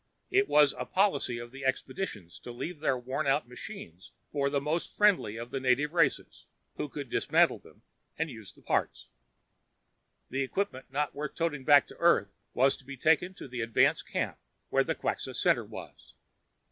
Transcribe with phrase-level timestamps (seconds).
[0.31, 4.97] It was a policy of the expeditions to leave their wornout machines for the most
[4.97, 7.83] friendly of the native races, who could dismantle them
[8.17, 9.09] and use the parts.
[10.31, 14.01] The equipment not worth toting back to Earth was to be taken to the advance
[14.01, 14.39] camp,
[14.71, 16.15] where the Quxa center was.